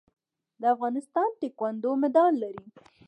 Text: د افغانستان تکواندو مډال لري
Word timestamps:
د 0.61 0.63
افغانستان 0.75 1.29
تکواندو 1.41 1.89
مډال 2.01 2.33
لري 2.43 2.63